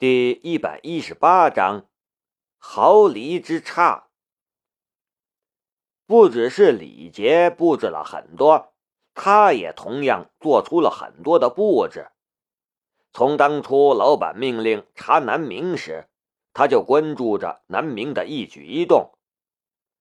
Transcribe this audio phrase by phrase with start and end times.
[0.00, 1.88] 第一百一十八章，
[2.56, 4.10] 毫厘之差。
[6.06, 8.74] 不只是李杰布置了很多，
[9.12, 12.12] 他也同样做出了很多的布置。
[13.12, 16.08] 从当初老板命令查南明时，
[16.52, 19.18] 他就关注着南明的一举一动。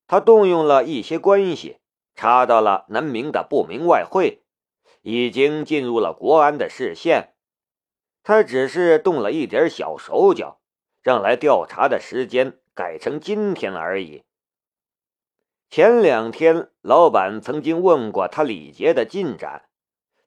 [0.05, 1.79] 他动用了一些关系，
[2.13, 4.43] 查到了南明的不明外汇。
[5.01, 7.33] 已经进入了国安的视线，
[8.27, 10.59] 他只是动了一点小手脚，
[11.01, 14.25] 让来调查的时间改成今天而已。
[15.69, 19.69] 前两天，老板曾经问过他李杰的进展，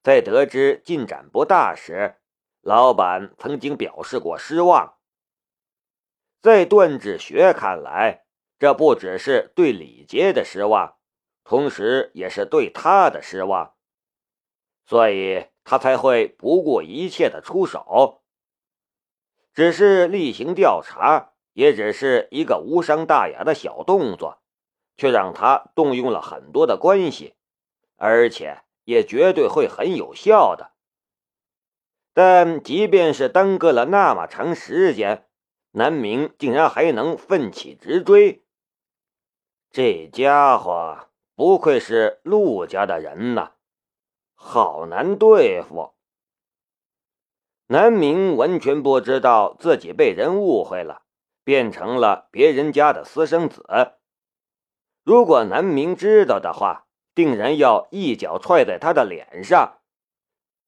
[0.02, 2.16] 在得知进展不大时，
[2.62, 4.96] 老板曾经表示过失望。
[6.40, 8.24] 在段志学看来，
[8.58, 10.96] 这不只是对李杰的失望，
[11.44, 13.74] 同时也是对他的失望。
[14.86, 18.22] 所以他才会不顾一切的出手。
[19.52, 24.42] 只是例行调查，也只是一个无伤大雅的小动作，
[24.96, 27.34] 却让他动用了很多的关系，
[27.96, 30.72] 而且也绝对会很有效的。
[32.12, 35.28] 但即便是耽搁了那么长时间，
[35.72, 38.44] 南明竟然还能奋起直追。
[39.70, 43.52] 这家伙不愧是陆家的人呐！
[44.42, 45.92] 好难对付。
[47.66, 51.02] 南明完全不知道自己被人误会了，
[51.44, 53.62] 变成了别人家的私生子。
[55.04, 59.78] 如果南明知道的话，定然要一脚踹在他的脸上。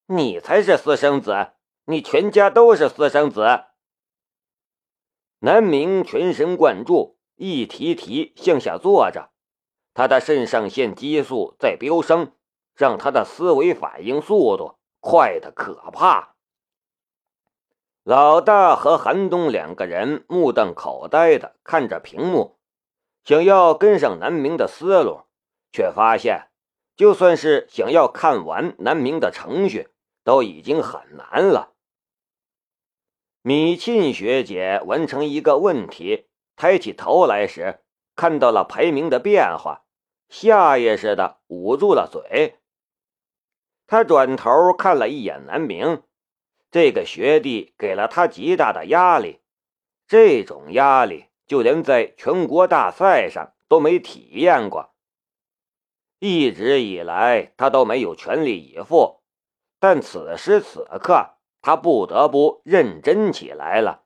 [0.07, 1.53] 你才是私生子，
[1.87, 3.65] 你全家都是私生子。
[5.39, 9.31] 南明全神贯注，一提提向下坐着，
[9.95, 12.33] 他的肾上腺激素在飙升。
[12.75, 16.35] 让他的思维反应速度快得可怕。
[18.05, 22.59] 老大和韩东两个人目瞪口呆的看着屏幕，
[23.25, 25.23] 想要跟上南明的思路，
[25.71, 26.49] 却发现，
[26.97, 29.89] 就算是想要看完南明的程序，
[30.25, 31.75] 都已经很难了。
[33.43, 36.27] 米沁学姐完成一个问题，
[36.57, 37.81] 抬起头来时，
[38.17, 39.85] 看到了排名的变化，
[40.29, 42.57] 下意识的捂住了嘴。
[43.93, 46.03] 他转头看了一眼南明，
[46.71, 49.43] 这个学弟给了他极大的压力，
[50.09, 54.95] 这种压力就连在全国大赛上都没体验过。
[56.21, 59.21] 一直以来，他都没有全力以赴，
[59.79, 64.05] 但此时此刻，他不得不认真起来了。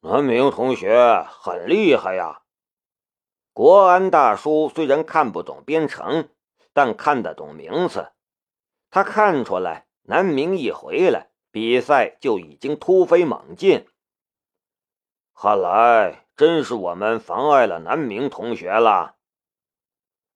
[0.00, 2.40] 南明同学很厉害呀！
[3.52, 6.30] 国安大叔虽然看不懂编程，
[6.72, 8.08] 但看得懂名词。
[8.92, 13.86] 他看出来，南明一回来，比赛就已经突飞猛进。
[15.34, 19.16] 看来真是我们妨碍了南明同学了。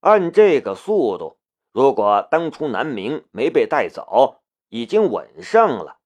[0.00, 1.39] 按这个速度，
[1.71, 4.41] 如果当初南明没被带走，
[4.71, 5.99] 已经稳胜了。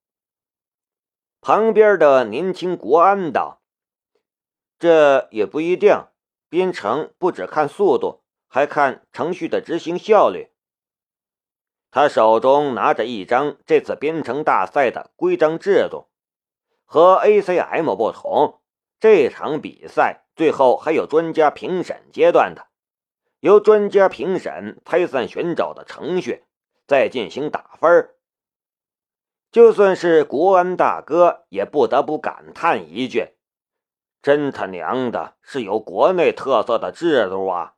[1.40, 3.62] 旁边的年轻国安道
[4.80, 6.04] ：“这也不一定，
[6.48, 10.50] 编程不只看速度，还看程序的执行效率。”
[11.92, 16.06] 他手中拿着一张这次编程大赛的规章制度，
[16.84, 18.60] 和 ACM 不同，
[19.00, 22.68] 这场比赛最后还有专家评审阶段的，
[23.40, 26.44] 由专家评审拆散选找的程序，
[26.86, 28.14] 再进行打分。
[29.50, 33.30] 就算是国安大哥也不得不感叹一句
[34.22, 37.74] ：“真他娘的是有国内特色的制度啊！”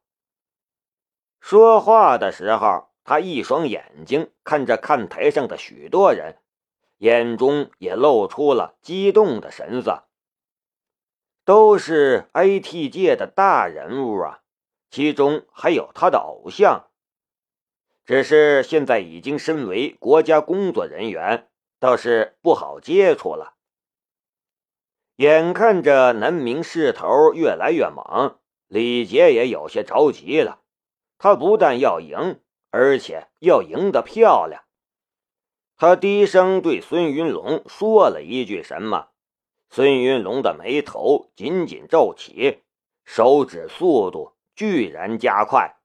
[1.41, 2.92] 说话的时候。
[3.05, 6.39] 他一双眼睛看着看台上的许多人，
[6.99, 10.05] 眼中也露出了激动的神色。
[11.45, 14.43] 都是 IT 界的大人物啊，
[14.91, 16.89] 其中还有他的偶像。
[18.05, 21.49] 只是现在已经身为国家工作人员，
[21.81, 23.55] 倒是不好接触了。
[25.17, 28.39] 眼看着南明势头越来越猛，
[28.69, 30.61] 李杰也有些着急了。
[31.19, 32.41] 他不但要赢。
[32.73, 34.65] 而且要赢得漂亮。
[35.77, 39.11] 他低声对孙云龙说了一句什么，
[39.69, 42.63] 孙云龙的眉头紧紧皱起，
[43.05, 45.77] 手指速度居然加快。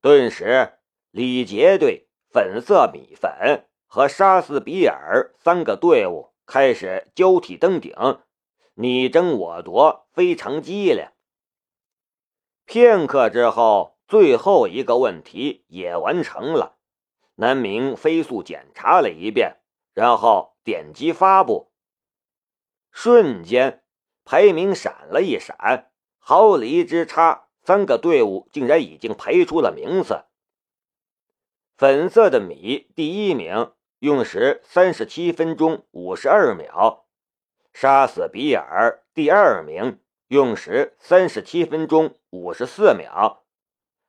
[0.00, 0.78] 顿时，
[1.10, 7.94] 李杰队、粉色米粉和沙斯比尔三个队伍开始交替登顶，
[8.74, 11.12] 你争我夺，非常激烈。
[12.64, 13.95] 片刻之后。
[14.08, 16.76] 最后一个问题也完成了，
[17.34, 19.56] 南明飞速检查了一遍，
[19.94, 21.72] 然后点击发布。
[22.92, 23.82] 瞬间
[24.24, 30.24] 排名闪了一闪，毫厘之差，三个队伍竟然已经排出了名次。
[31.76, 37.04] 粉色的米第一名，用时三十七分钟五十二秒；
[37.72, 43.42] 杀死比尔第二名，用时三十七分钟五十四秒；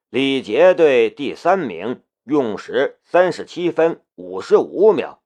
[0.10, 5.22] 李杰队第三名，用时三十七分五十五秒。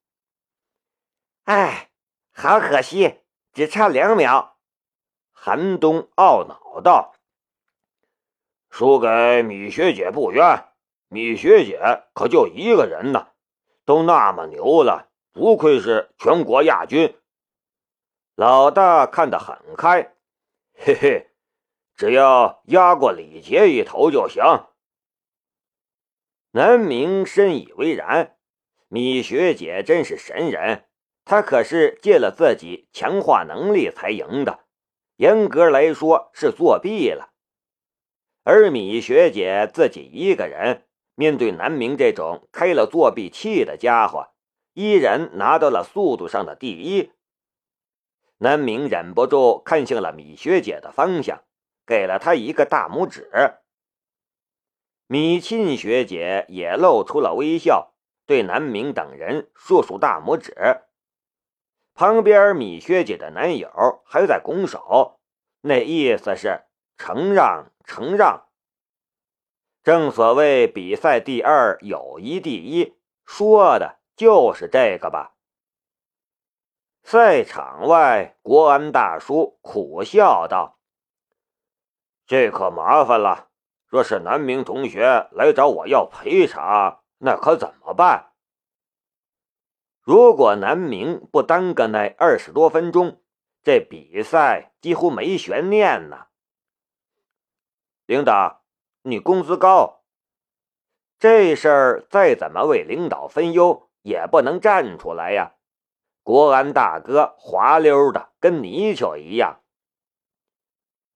[1.44, 1.92] 哎，
[2.34, 3.20] 好可惜，
[3.54, 4.58] 只差两秒。
[5.32, 7.14] 韩东懊恼道
[8.72, 10.66] ：“输给米学姐不冤。”
[11.10, 13.28] 米学姐可就一个人呢，
[13.86, 17.16] 都那么牛了，不愧是全国亚军。
[18.34, 20.16] 老大看得很开，
[20.74, 21.30] 嘿嘿，
[21.94, 24.42] 只要压过李杰一头就行。
[26.52, 28.36] 南明深以为然，
[28.90, 30.86] 米学姐真是神人，
[31.24, 34.66] 她可是借了自己强化能力才赢的，
[35.16, 37.32] 严格来说是作弊了。
[38.44, 40.86] 而米学姐自己一个人。
[41.16, 44.30] 面对南明这种开了作弊器的家伙，
[44.74, 47.12] 依然拿到了速度上的第一。
[48.38, 51.44] 南明忍不住看向了米学姐的方向，
[51.86, 53.30] 给了她一个大拇指。
[55.12, 57.92] 米沁学姐也露出了微笑，
[58.26, 60.56] 对南明等人竖竖大拇指。
[61.94, 63.70] 旁边米学姐的男友
[64.06, 65.20] 还在拱手，
[65.60, 66.64] 那意思是
[66.98, 68.48] 承让，承让。
[69.84, 75.36] 正所谓比赛第二，友谊第一，说的就是这个吧。
[77.04, 80.80] 赛场外，国安大叔苦笑道
[82.26, 83.50] ：“这可麻烦了。
[83.92, 88.32] 若是南明同学来找我要赔偿，那可怎么办？
[90.00, 93.22] 如果南明不耽搁那二十多分钟，
[93.62, 96.28] 这比赛几乎没悬念呢。”
[98.08, 98.60] 领导。
[99.04, 100.04] 你工资高，
[101.18, 105.56] 这事儿再怎么为领导分忧，也不能站出来呀！
[106.22, 109.64] 国安大哥滑溜的跟泥鳅一样，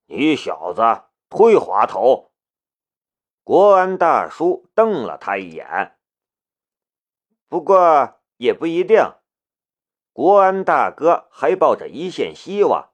[0.08, 0.82] 你小子
[1.30, 2.32] 忒滑头！
[3.46, 5.96] 国安大叔瞪了他一眼。
[7.48, 9.02] 不过也不一定，
[10.12, 12.90] 国安大哥还抱着一线希望。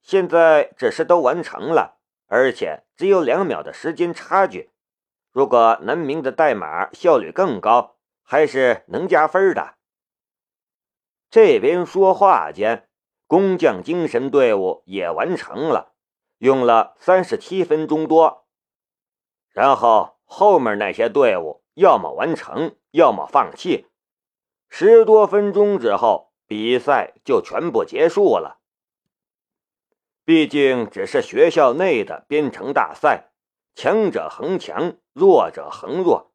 [0.00, 1.98] 现在这事都完成了。
[2.28, 4.70] 而且只有两秒的时间差距，
[5.32, 9.74] 如果南明的代码效率更高，还是能加分的。
[11.28, 12.88] 这边说话间，
[13.26, 15.92] 工匠精神队伍也完成了，
[16.38, 18.41] 用了三十七分钟多。
[19.52, 23.86] 然后后面那些队伍要么完成，要么放弃。
[24.68, 28.58] 十多分钟之后，比赛就全部结束了。
[30.24, 33.32] 毕竟只是学校内的编程大赛，
[33.74, 36.32] 强者恒强，弱者恒弱，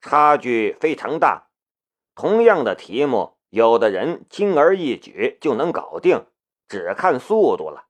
[0.00, 1.48] 差距非常大。
[2.14, 6.26] 同样的题目，有的人轻而易举就能搞定，
[6.66, 7.88] 只看速度了；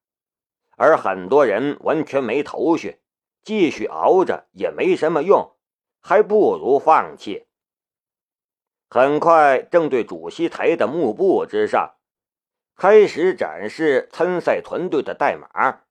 [0.77, 3.01] 而很多人完全没头绪，
[3.47, 5.53] 继续熬着也没什么用，
[6.01, 7.47] 还不如放弃。
[8.91, 11.95] 很快，正对主席台的幕布之上。
[12.75, 15.83] 开始展示参赛团队的代码，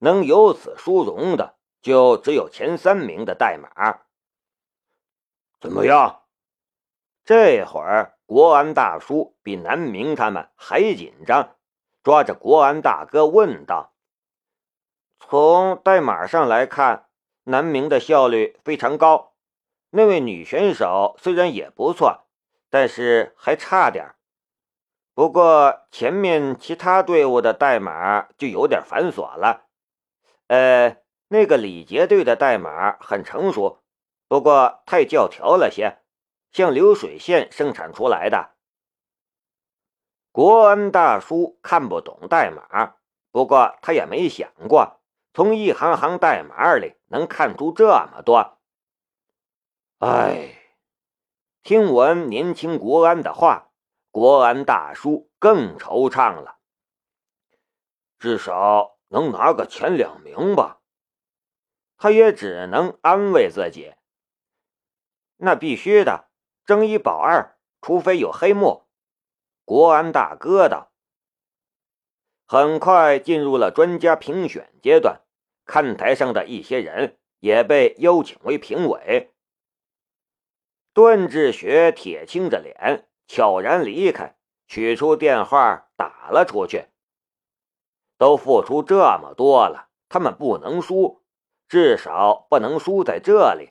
[0.00, 4.00] 能由此殊荣的就只有前三名的代码。
[5.60, 6.22] 怎么样？
[7.24, 11.54] 这会儿国安大叔比南明他们还紧张，
[12.02, 13.92] 抓着国安大哥问道
[15.20, 17.06] ：“从代码上来看，
[17.44, 19.34] 南明的效率非常高。
[19.90, 22.24] 那位女选手虽然也不错，
[22.68, 24.14] 但是还差点。”
[25.14, 29.66] 不过前面其他队伍的代码就有点繁琐了，
[30.46, 30.96] 呃，
[31.28, 33.82] 那个李杰队的代码很成熟，
[34.28, 35.98] 不过太教条了些，
[36.52, 38.52] 像流水线生产出来的。
[40.32, 42.94] 国安大叔看不懂代码，
[43.30, 44.99] 不过他也没想过
[45.40, 48.58] 从一行行代码里能看出这么多。
[49.96, 50.54] 哎，
[51.62, 53.70] 听完年轻国安的话。
[54.10, 56.58] 国安大叔更惆怅了，
[58.18, 60.82] 至少能拿个前两名吧。
[61.96, 63.94] 他也只能安慰自己。
[65.38, 66.28] 那必须的，
[66.66, 68.82] 争一保二，除非有黑幕。
[69.64, 70.92] 国安大哥道。
[72.44, 75.22] 很快进入了专家评选阶段，
[75.70, 79.30] 看台上的一些人也被邀请为评委。
[80.92, 83.06] 段志学铁青着脸。
[83.32, 84.34] 悄然离开，
[84.66, 86.86] 取出电话打了出去。
[88.18, 91.22] 都付出这么多了，他们不能输，
[91.68, 93.70] 至少不能输在这里。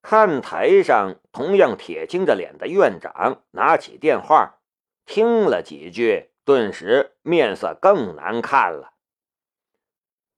[0.00, 4.60] 看台上同样铁青着脸的院长拿起电话，
[5.04, 8.94] 听了几句，顿时面色更难看了。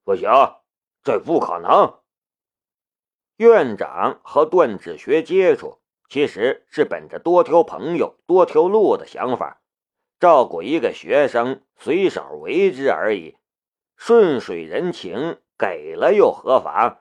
[0.04, 0.30] 不行，
[1.02, 2.00] 这不可能。
[3.36, 9.62] 院长和段志学接触，其实是本着多条朋友多条路的想法，
[10.20, 13.36] 照顾一个学生，随手为之而已，
[13.96, 16.98] 顺水人情，给了又何妨？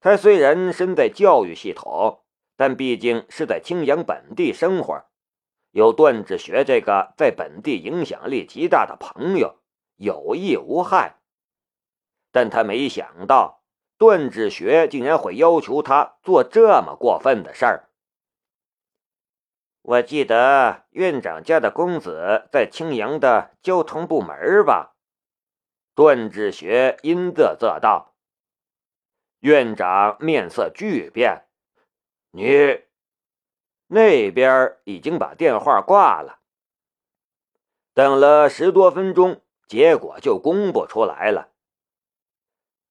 [0.00, 2.24] 他虽然身在教育系统，
[2.56, 5.04] 但毕竟是在青阳本地生活，
[5.72, 9.56] 有段志学这个在本地影响力极大的朋友，
[9.96, 11.18] 有益无害。
[12.36, 13.62] 但他没想到。
[13.96, 17.88] 段志学竟然会要求他做这么过分的事儿。
[19.80, 24.96] 我记得院长家的公子在青阳的交通部门吧？
[25.94, 28.14] 段志学阴啧啧道。
[29.38, 31.46] 院长面色巨变，
[32.32, 32.82] 你
[33.86, 36.40] 那边已经把电话挂了。
[37.94, 41.55] 等了十多分钟，结果就公布出来了。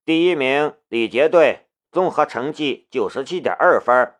[0.06, 4.14] 第一名李杰队综合成绩九十七点二分，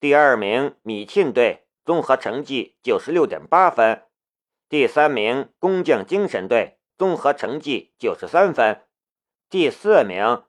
[0.00, 4.04] 第二名米沁队综合成绩九十六点八分，
[4.70, 8.80] 第三名工匠精神队综合成绩九十三分，
[9.50, 10.42] 第四名。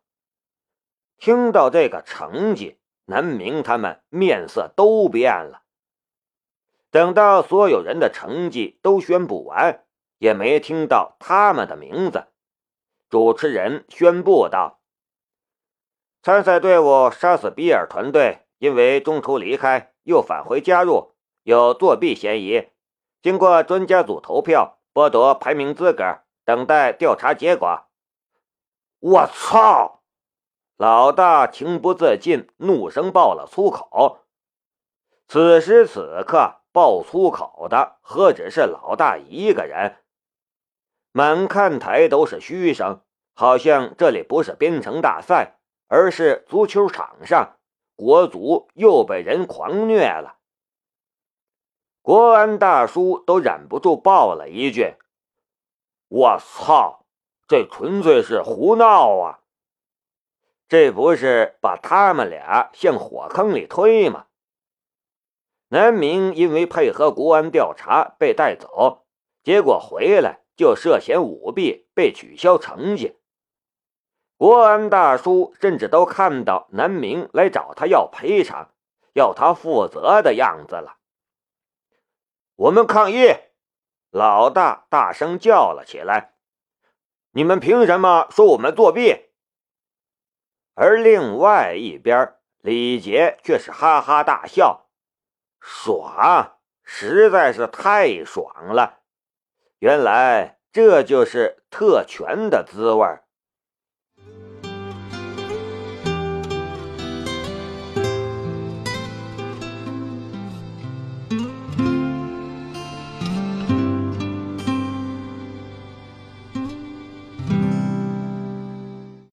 [1.17, 5.63] 听到这个成绩，南明他们面色都变了。
[6.91, 9.84] 等到所有人的成绩都宣布完，
[10.20, 12.27] 也没听到他们的名字。
[13.10, 14.76] 主持人宣布道。
[16.21, 22.67] 参赛队伍杀死比尔团队，因为中途离开又返回加入，有作弊嫌疑。
[23.21, 27.86] 经过专家组投票，剥夺排名资格，等待调查结果。
[29.00, 30.01] 我操！
[30.75, 34.25] 老大情不自禁，怒声爆了粗口。
[35.27, 39.97] 此时此刻，爆粗口的何止是老大一个人？
[41.12, 43.01] 满看台都是嘘声，
[43.33, 45.59] 好像这里不是编程大赛。
[45.88, 47.58] 而是足球场上，
[47.96, 50.38] 国足又被人狂虐了。
[52.01, 54.96] 国安大叔都忍不住爆了一句
[56.08, 57.06] ：“我操，
[57.48, 59.39] 这纯粹是胡闹啊！
[60.70, 64.27] 这不是把他们俩向火坑里推吗？”
[65.70, 69.06] 南明因为配合国安调查被带走，
[69.44, 73.17] 结果回来就涉嫌舞弊，被取消成绩。
[74.38, 78.70] 国安大叔甚至都看到南明来找他要赔偿，
[79.13, 80.98] 要他负责的样子了。
[82.56, 83.36] 我们抗议！
[84.12, 86.36] 老大大声叫了起来
[87.34, 89.25] ：“你们凭什么说我们作弊？”
[90.75, 94.88] 而另外一边，李杰却是哈哈大笑，
[95.60, 99.00] 爽，实在是太爽了！
[99.79, 103.26] 原来这就是特权的滋味儿。